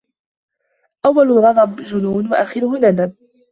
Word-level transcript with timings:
أول 1.05 1.31
الغضب 1.31 1.75
جنون 1.81 2.27
وآخره 2.31 2.77
ندم 2.79 3.11